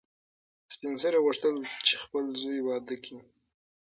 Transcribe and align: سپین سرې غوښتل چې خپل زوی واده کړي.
سپین 0.73 0.93
سرې 1.01 1.19
غوښتل 1.25 1.55
چې 1.87 1.95
خپل 2.03 2.23
زوی 2.41 2.59
واده 2.67 2.95
کړي. 3.03 3.17